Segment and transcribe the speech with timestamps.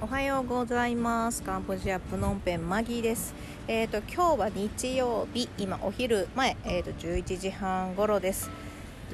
[0.00, 1.42] おはようございます。
[1.42, 3.34] カンボジアプノンペンマギーです。
[3.66, 5.48] えっ、ー、と今日は日曜日。
[5.58, 6.56] 今お昼前。
[6.64, 8.48] えっ、ー、と11時半頃です。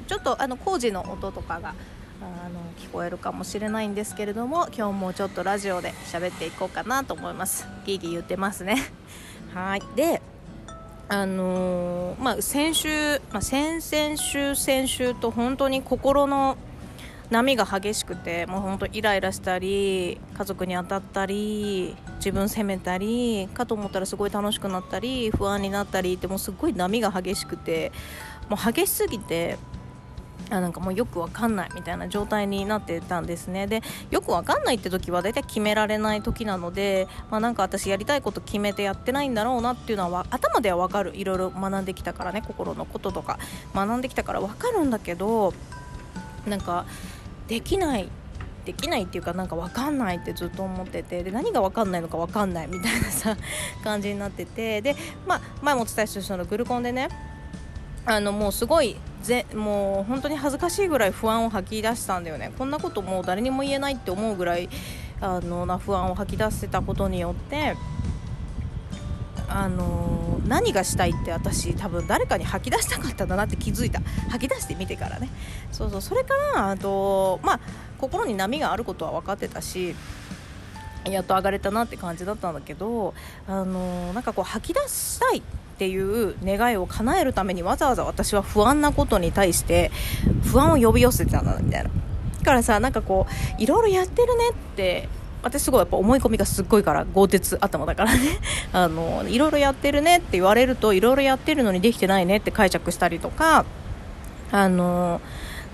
[0.05, 1.73] ちょっとあの工事の音とかが
[2.21, 7.67] あの聞こえるかもしれないんですけれども今日もちょっとラジオで喋っていこうかなと思います。
[7.87, 8.77] ギーギー言ってますね。
[9.55, 9.81] はい。
[9.95, 10.21] で
[11.09, 16.57] あのー、まあ、先週、まあ、先々週先週と本当に心の
[17.29, 27.91] 波が激しくてもうほんとイライラしたり家族に当たったり自分責めたりかと思ったらすごい楽しくなったり不安になったりってもうすごい波が激しくて
[28.49, 29.57] もう激しすぎて
[30.49, 33.65] あなんかもうよくわかんないみたいな状態になってたんですね。
[33.65, 33.81] で
[34.11, 41.15] よくわかんないって時は大体決められない時なので、まあ、なんか私やりたいこと決めてやってないんだろうなっていうのは頭ではわかる。
[41.15, 43.39] いろいろ学んできたからね心のこととか。
[43.73, 45.53] 学んできたからわかるんだけど
[46.47, 46.85] なんか
[47.47, 48.09] できない
[48.65, 53.37] できないっていうかなんか分かんないってずっと思っててで何が分かんないのか分かんないみたいなさ
[53.83, 54.95] 感じになっててで、
[55.27, 57.09] まあ、前もお伝えしたそのグルコンでね
[58.07, 62.51] あのもうすごいぜもう本当に恥ずかしいぐらい不安を吐き出したんだよね。
[62.57, 64.69] こんなこともう誰にも言えないって思うぐらい
[65.21, 67.75] あのな不安を吐き出せたことによって
[69.49, 74.01] あのー、何がしたいって私多分誰かに吐き出したかったんだなって気づいた。
[74.29, 75.29] 吐き出してみてからね。
[75.71, 76.01] そうそう。
[76.01, 77.59] それからあとまあ
[77.97, 79.95] 心に波があることは分かってたし
[81.05, 83.13] やっと上がれたなって感じだったんだけど
[83.47, 85.41] あのー、なんかこう吐き出したいっ
[85.77, 89.91] ていう願いを叶えるためにわざわざ私は不安なことに対して
[90.43, 91.89] 不安を呼び寄せてたんだみたいな。
[91.89, 93.25] だからさなんかこ
[93.59, 95.09] ういろいろやってるねって
[95.45, 98.39] 私すごいやっぱ思い込みがすっごいから豪鉄頭だからね。
[98.73, 103.63] あのいろいろやってるねって言われるといろいろやってるのにできてないねって解釈したりとか
[104.51, 105.21] あの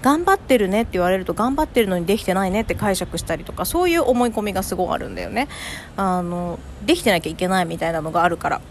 [0.02, 5.48] 頑張ってるねって言われると頑張ってるのにできてないねって解釈したりとかそういう思い込みがすごいあるんだよね。
[5.96, 8.62] あのできてなきゃいけないみたいなのがあるから。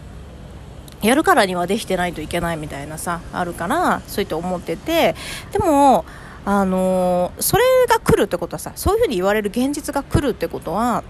[1.01, 5.15] やるからにはできてないといけないみたいなさあるからそういって思ってて。
[5.51, 6.05] でも
[6.43, 11.03] あのそれが来るってことはさそういうふうに言われる現実が来るってことは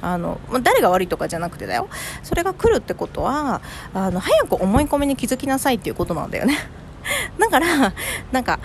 [0.00, 1.88] あの誰が悪いとかじゃなくてだよ。
[2.22, 3.60] それが来るってことは
[3.94, 6.56] あの早く思い込みに気づきなさいっていうことなんだよね。
[7.38, 7.92] だから
[8.30, 8.60] なんか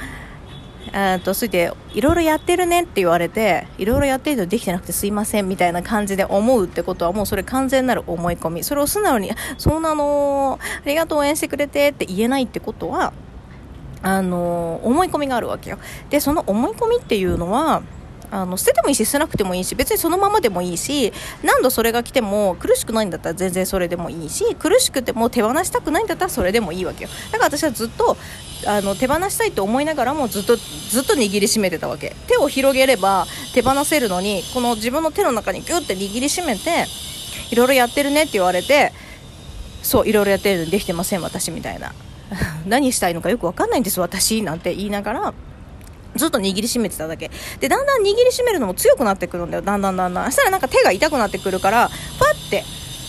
[0.93, 8.63] えとそれでいろいろやってるねって言われていろいろやってるのできてなくてすいませんみたいな感じで思うってことはもうそれ完全なる思い込み。
[8.63, 13.13] それを素直にそうなのありがとう応援してくれてって言えないってことは
[14.03, 15.79] あの思い込みがあるわけよ。
[16.09, 17.81] でその思い込みっていうのは
[18.29, 27.09] あの捨ててもいいし捨てなくてもいいし別にそのままでもいいし何度それが来ても苦しくないんだったら全然それでもいいし苦しくても手放したくないんだったらそれでもいいわけよ。
[27.31, 28.17] だから私はずっと
[28.65, 32.15] あの手放したいと思いながらもずっとずっと握りしめてたわけ。
[32.27, 36.85] 手を広げれば手放せるのにこの自分の手の中にギュッて握りしめて
[37.51, 38.91] いろいろやってるねって言われて
[39.83, 41.93] そういろいろやってるのにできてません私みたいな。
[42.65, 45.33] 何したいのかよく分かんないんです私なんて言いながら
[46.15, 47.31] ずっと握りしめてただけ。
[47.59, 49.63] でだんだん握りしめるのも強くなってくるんだよ。
[49.63, 50.25] だんだんだんだん。
[50.25, 51.89] そしたらなんか手が痛くなってくるから
[52.19, 52.63] パッて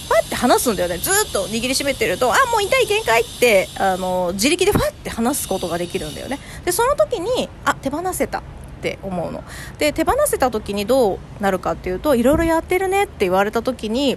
[0.08, 0.98] パッて離すんだよね。
[0.98, 6.38] ずっと握りしめてるとあもう痛い限界ってあの自力でファッて離すことができるんだよね。
[6.64, 8.42] でその時にあ手放せたっ
[8.80, 9.44] て思うの。
[9.78, 14.16] で手放せた時にどうなるかっていうといろいろやってるねって言われた時に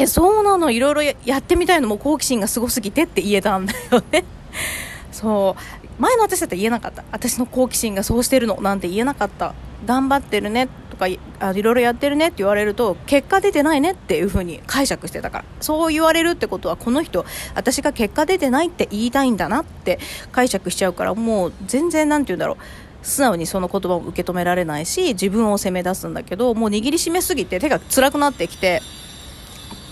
[0.00, 0.70] えそうなの？
[0.70, 4.24] いろいろやってみたいのも好奇心がすごすぎてって言えたんだよね。
[5.12, 6.02] そう。
[6.02, 7.04] 前の私だったら言えなかった。
[7.12, 9.54] 私の好奇心がそうしてるのなんて言えなかった。
[9.84, 10.68] 頑張ってるね。
[10.90, 11.06] とか
[11.38, 15.44] あいろいろやってるねって言われると結果出てないねっていう風に解釈してたから。
[15.60, 19.98] そう言われるってことはこの人私が結果出てないって言いたいんだなって
[20.32, 22.56] 解釈しちゃうからもう全然何て言うんだろう。
[23.02, 28.82] 素直にその言葉を受け止められないし自分を責め出すんだけどもう握りしめすぎて手が辛くなってきて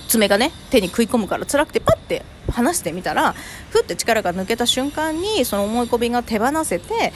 [0.09, 3.35] 爪がね手に食い込むから辛くてパッて離してみたら
[3.71, 7.13] ふって力が抜けた瞬間にその思い込みが手放せてで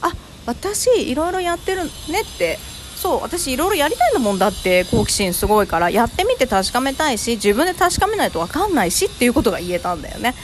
[0.00, 0.12] あ
[0.46, 1.88] 私いろいろやってるね
[2.22, 2.58] って
[2.94, 10.34] そう私いろいろやりたいんだもんだって好奇心すごいからやってみて確かめたいし自分で確かめないと分かんないしっていうことが言えたんだよね。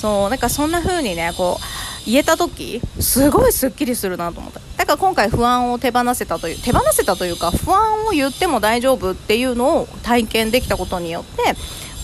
[0.00, 1.64] そうなんかそんな風にねこう
[2.06, 4.60] 言えた時すごいすっきりするなと思った。
[4.76, 11.42] だから今回不安を手放せたという手放せたというか不安を言っても大丈夫っていうのを体験できたことによって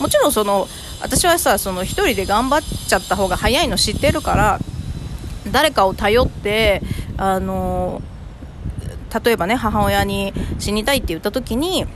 [0.01, 0.67] もちろんその
[1.03, 4.61] 私はさその1人で頑張っちゃった方が早いの知ってるから
[5.51, 6.81] 誰かを頼って
[7.19, 8.01] あの
[9.25, 11.87] 例えばね母親に死にたいって言った時に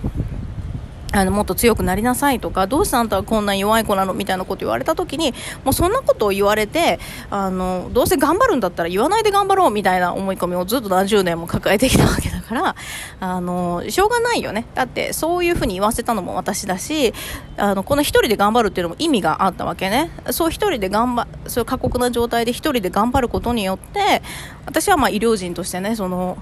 [1.15, 5.33] あのもっと強くなりなさいとかどうしてあんたはこんな弱い子なのみたいなこと言われた時に
[5.65, 6.99] もうそんなことを言われて
[7.31, 12.77] あのどうせ頑張るんだったら言わないで頑張ろうみたいな思い込みをずっと何十年も抱えてきたわけだから
[13.21, 14.67] あのしょうがないよね。
[14.75, 17.15] だってそういうふうに言わせたのも私だし
[17.57, 20.11] あのこの1人で頑張るっていうのも意味があったわけね。
[20.31, 24.21] そう1人で頑張そういう過酷な状態で1人で頑張ることによって
[24.67, 26.39] 私はまあ医療人としてねその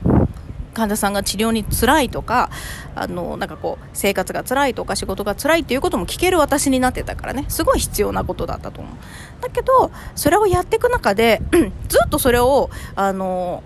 [0.75, 2.51] 患者さんが治療に辛いとか
[2.95, 7.45] あのなんかこう生活が辛いとか仕事が辛いっていうことも聞ける私になってたからね。
[7.49, 8.95] すごい必要なことだったと思う。
[9.43, 11.43] だけどそれをやっていく中で
[11.89, 13.63] ずっとそれをあの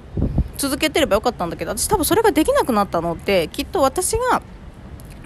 [0.57, 4.43] 続けてればよかったんだけど私多分それができなくなったのってきっと私が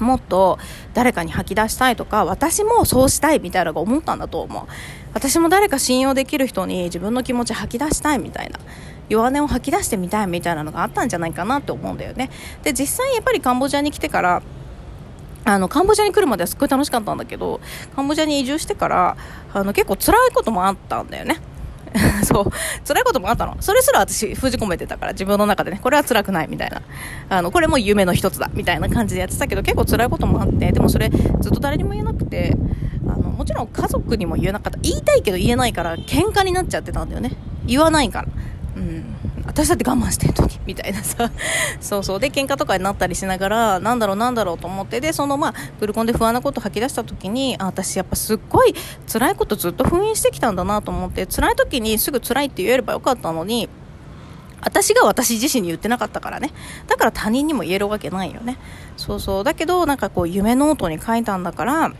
[0.00, 0.58] もっと
[0.94, 4.64] 誰かに吐き出したいとか私もそうしたいみたいなのが思ったんだと思う。
[5.12, 8.58] 私も誰か信用できる人に自分の気持ち吐き出したいみたいな。
[9.10, 12.30] 弱音を吐き出してみたいみたいなのがあったんじゃないかなって思うんだよね。
[12.62, 14.42] で実際やっぱりカンボジアに来てから
[15.44, 17.60] あのカンボジアに来るまではすごい楽しかったんだけど
[17.94, 19.16] カンボジアに移住してから
[19.52, 21.40] あの結構辛いこともあったんだよね。
[22.22, 22.52] そう。
[22.86, 23.56] 辛いこともあったの。
[23.60, 25.80] それすら私封じ込めてたから自分の中でね。
[25.82, 26.82] これは辛くないみたいな。
[27.28, 32.56] あのこれも夢の一つだみたいな感じでやってたけど結構辛いこともあってでもそれずっと誰にも言えなくて
[33.08, 34.78] あのもちろん家族にも言えなかった。
[34.80, 37.32] 言いたいけど言えないから喧嘩になっちゃってたんだよね。
[37.66, 38.28] 言わないから。
[38.76, 39.04] うん。
[39.46, 41.30] 私だって我慢してんのにみたいなさ。
[41.80, 42.20] そうそう。
[42.20, 45.00] で喧嘩とかになったりしながらなんだろうなんだろうと思って。
[45.00, 48.74] でそのまあブルコンで不安なこと吐き出した時にあ私やっぱすっごい
[49.10, 51.26] 辛いことずっと封印してきたんだなと思って。
[51.26, 53.68] 辛い時にすぐ辛いって言えればよかったのに
[54.62, 56.50] 私が私自身に言ってなかったからね。
[56.86, 58.58] だから他人にも言えるわけないよね。
[58.96, 59.44] そうそう。
[59.44, 61.92] だけどなんかこう夢ノートに書いたんだから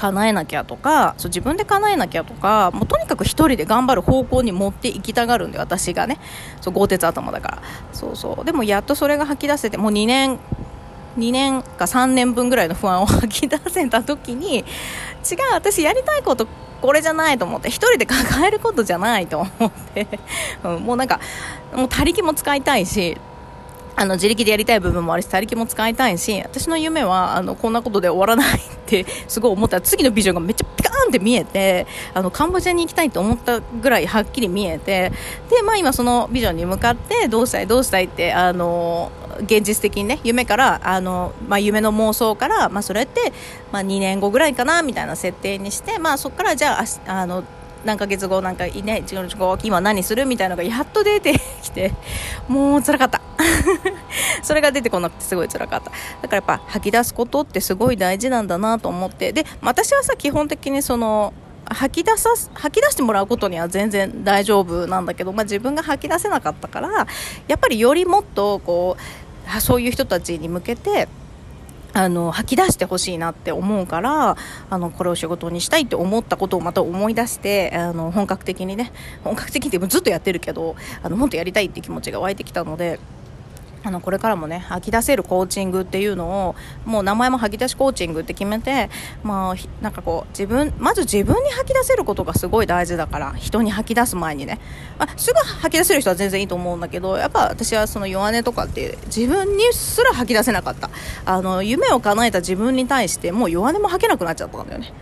[0.00, 6.18] 叶えなきゃとかそう自分で叶えなきゃとかもうとにかく1人で頑張る方向に持っていきたがるんで私がね。
[6.60, 7.62] そう豪鉄頭だから。
[7.92, 8.44] そうそう。
[8.44, 10.38] でもやっとそれが吐き出せてもう2年
[11.18, 14.64] 2年か3年分ぐらいの不安を吐き出せた時に違う
[15.52, 16.46] 私やりたいこと
[16.80, 20.06] これじゃないと思って1人で抱えることじゃないと思って、
[20.64, 21.20] うん、もうなんか
[21.74, 23.18] もう他力も使いたいし
[24.00, 35.12] あの自力でやりたい部分もあるし他力も使いたいし私の夢はあのこんなことで終わらないって すごい思ったら次のビジョンがめっちゃピカーンって見えてあのカンボジアに行きたいと思ったぐらいはっきり見えて
[35.50, 39.12] で、まあ、今そのビジョンに向かってどうしたいどうしたいってあの
[39.42, 43.34] 現実的にね夢からあの、まあ、夢の妄想から、まあ、それって、
[43.70, 47.44] まあ、2年後ぐらいかなみたいな設定にして、まあ、そこからじゃああの
[47.84, 49.04] 何ヶ月後なんかね
[49.62, 50.24] 今何する？
[50.24, 51.92] みたいなのがやっと出てきて
[52.48, 53.29] もう辛かった。
[54.42, 61.32] それが出てこなくてすごい辛かっただからやっぱ吐き出すことってすごい大事なんだなと思ってで私はさ基本的にその
[61.66, 67.06] 吐き出さ吐き出してもらうことには全然大丈夫なんだけど、まあ、自分が吐き出せなかったから
[67.46, 68.96] やっぱりよりもっとこ
[69.56, 71.08] うそういう人たちに向けて
[71.92, 74.36] あの吐き出してほしいなって思うから
[74.70, 78.92] あのこれを仕事にしたいって思ったことをまた思い出してあの本格的にね
[79.24, 82.98] 本格的ってずっとやってるけどあのもっとやりたいって気持ちが湧いてきたので。
[83.82, 88.90] あのこれからもね吐き出せるコーチングっていうのをもう名前も吐き出しコーチングって決めて、
[89.22, 94.58] まあ、なんかこう自分まず自分に吐き出せることがすごい大事だから人に吐き出す前にね。
[94.98, 100.90] あすぐ吐き出せる人は全然いいと思うんだけどやっぱ私はその弱音とかって自分にすら吐き出せなかった。
[101.24, 104.92] あの夢を叶えた自分に対してもう弱音も吐けなくなっちゃったんだよね。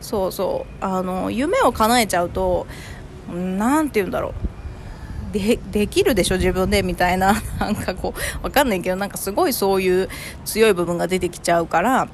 [0.00, 0.84] そうそう。
[0.84, 2.66] あの夢を叶えちゃうと
[3.32, 4.53] 何て言うんだろう。
[5.34, 10.08] でできるでしょ自分でみたいな なんかこうわかんないけどなんかすごいそういう
[10.44, 12.08] 強い部分が出てきちゃうから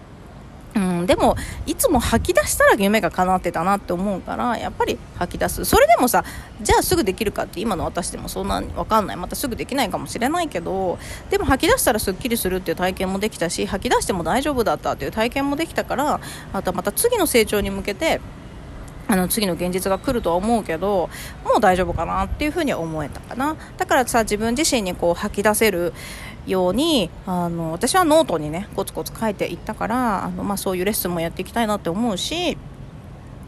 [0.72, 1.36] うん、でも
[1.66, 5.64] いつも吐き出したら夢が叶ってたなって思うからやっぱり吐き出す。
[5.64, 6.24] それでもさ
[6.62, 9.16] じゃあすぐできるかって今の私でもそんなに分かんない。
[9.16, 10.96] またすぐできないかもしれないけど
[11.28, 16.20] でも吐き出したらすっきりするっていう体験もできたし吐き出しても大丈夫だったっていう体験もできたから
[16.52, 18.20] またまた次の成長に向けて
[19.10, 21.10] あの次の現実が来るとは思うけど
[21.44, 23.56] もう大丈夫かなっていうふうに思えたかな。
[23.76, 25.92] だからさ自分自身にこう吐き出せる
[26.46, 32.56] ようにあの私はノートにねコツコツ書いていったからあの、まあ、そういうレッスンもやっていきたいなって思うし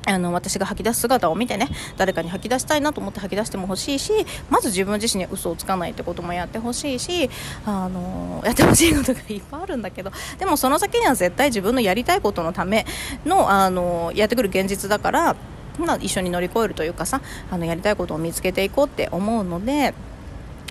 [0.06, 4.12] あの私が吐き出す姿を見てね誰かに吐き出したいなと思って吐き出してもほしいし
[4.50, 7.30] まず自分自身に嘘をつかないってこともやってほしいし
[7.64, 12.84] あのやってほしいことがいっぱいあるんだけどでもその先には絶対自分のやりたいことのため
[13.24, 15.36] のあのやってくる現実だから
[15.78, 19.94] まあ、一緒に乗り越えるというかさあのやりたいことを見つけていこうって思うので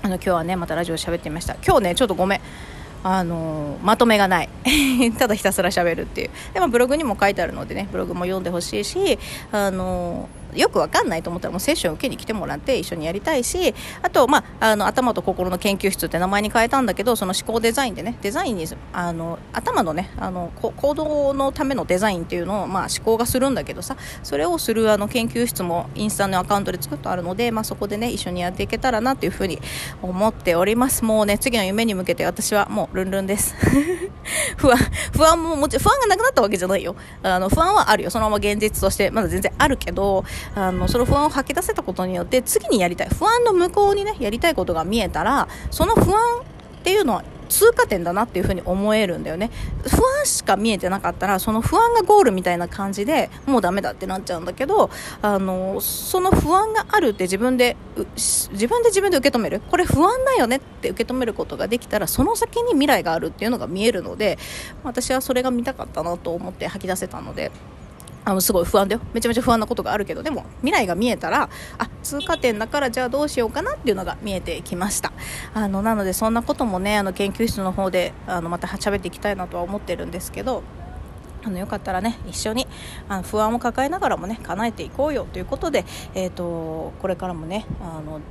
[0.04, 1.56] あの今日はねまたラジオ喋ってみました。
[1.66, 2.42] 今日ねちょっとごめん。
[3.04, 4.50] あのまとめがない。
[5.18, 6.30] ただひたすら喋るっていう。
[6.54, 9.18] でもブログにも書いてあるのでねブログも読んでほしいし
[9.52, 29.60] あのよくわかんないと思ったらもうセッション受けに来てもらって一緒にやりたいしあと、まあ、あの頭と心の研究室って名前に変えたんだけどその思考デザインでねデザインにあの頭のねあの行動のためのデザインっていうのを、まあ、思考がするんだけどさそれをするあの研究室もインスタのアカウントで作ってあるので、まあ、そこでね一緒にやっていけたらなというふうに
[30.02, 31.04] 思っております。
[31.04, 33.56] もうね次の夢に向けて私はもうルンルンです。
[34.58, 34.78] 不安
[35.14, 36.96] 不安ももちろん不安がなくなったわけじゃないよ。
[37.24, 38.10] あの不安はあるよ。
[38.10, 40.24] そのまま現実としてまだ全然あるけど
[40.56, 49.52] あのその不安を吐き出せたことによって次にやりたい不安の向こうにねやりたいことが見えたらその不安っていうのは通過点だなっていうふに思えるんだよね
[49.84, 54.90] 不安しか見えてなかったらその不安がゴールみたいな感じでもうダメだってなっちゃうんだけど
[55.22, 57.76] あのその不安があるって自分で
[58.16, 64.40] 自分で自分で受け止めるこれ不安だよねって受け止めることができたらその先に未来があるっていうのが見えるので
[64.84, 67.52] 私はそれが見たかったなと思って吐き出せたので。
[68.24, 69.02] あのすごい不安だよ。
[69.14, 75.12] めちゃめちゃ不安なことがあるけどでも未来が見えたらあ通過点だからじゃあどうしようかなっていうのが見えてきました。
[75.54, 80.64] あのなのでそんなこともねあの研究室の方であのまた喋っていきたいなとは思ってるんですけど
[81.44, 82.68] あのよかったらね一緒に
[83.10, 88.22] あの不安を抱えながらもね叶えていこうよということで、えーと、これからもねあの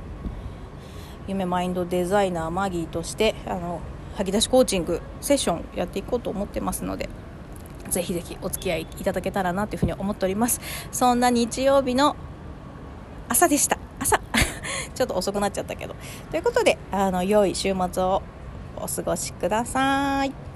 [1.27, 3.81] 夢マインドデザイナーマギーとしてあの
[4.15, 7.09] 吐き出しコーチングセッションやっていこうと思ってますので
[7.91, 10.59] ぜひぜひお付き合いいただけたらなというふうに思っております。
[10.91, 12.15] そんな日曜日の
[13.29, 13.77] 朝でした。
[13.99, 14.19] 朝。
[14.95, 15.95] ちょっと遅くなっちゃったけど。
[16.31, 18.23] ということであの良い週末を
[18.77, 20.50] お過ごしください。